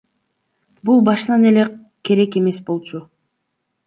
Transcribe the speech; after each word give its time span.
Бул 0.89 1.03
башынан 1.09 1.45
эле 1.49 1.65
керек 2.09 2.39
эмес 2.41 2.63
болчу. 2.71 3.03